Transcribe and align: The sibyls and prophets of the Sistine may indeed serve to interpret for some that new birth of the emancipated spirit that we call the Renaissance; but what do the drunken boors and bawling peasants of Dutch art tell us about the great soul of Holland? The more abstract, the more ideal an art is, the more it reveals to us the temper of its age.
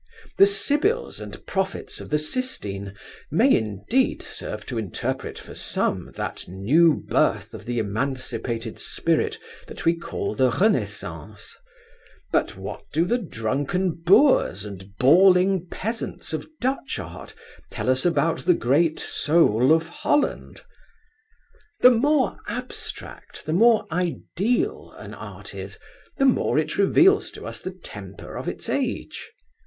The 0.37 0.47
sibyls 0.47 1.19
and 1.21 1.45
prophets 1.45 2.01
of 2.01 2.09
the 2.09 2.17
Sistine 2.17 2.95
may 3.29 3.55
indeed 3.55 4.23
serve 4.23 4.65
to 4.65 4.79
interpret 4.79 5.37
for 5.37 5.53
some 5.53 6.11
that 6.15 6.47
new 6.47 6.95
birth 7.07 7.53
of 7.53 7.65
the 7.67 7.77
emancipated 7.77 8.79
spirit 8.79 9.37
that 9.67 9.85
we 9.85 9.95
call 9.95 10.33
the 10.33 10.49
Renaissance; 10.49 11.55
but 12.31 12.57
what 12.57 12.83
do 12.91 13.05
the 13.05 13.19
drunken 13.19 13.91
boors 13.91 14.65
and 14.65 14.97
bawling 14.97 15.67
peasants 15.69 16.33
of 16.33 16.49
Dutch 16.59 16.97
art 16.97 17.35
tell 17.69 17.87
us 17.87 18.03
about 18.03 18.45
the 18.45 18.55
great 18.55 18.99
soul 18.99 19.71
of 19.71 19.87
Holland? 19.87 20.61
The 21.81 21.91
more 21.91 22.39
abstract, 22.47 23.45
the 23.45 23.53
more 23.53 23.85
ideal 23.91 24.95
an 24.97 25.13
art 25.13 25.53
is, 25.53 25.77
the 26.17 26.25
more 26.25 26.57
it 26.57 26.79
reveals 26.79 27.29
to 27.33 27.45
us 27.45 27.61
the 27.61 27.69
temper 27.69 28.35
of 28.35 28.47
its 28.49 28.67
age. 28.67 29.29